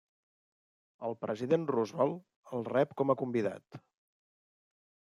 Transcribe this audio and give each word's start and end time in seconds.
El 1.09 1.17
president 1.25 1.69
Roosevelt 1.73 2.57
el 2.59 2.67
rep 2.73 2.99
com 3.03 3.15
a 3.17 3.21
convidat. 3.23 3.83